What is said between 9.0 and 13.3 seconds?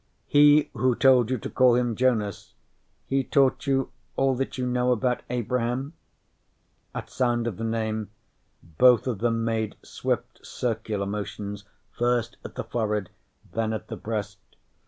of them made swift circular motions, first at the forehead,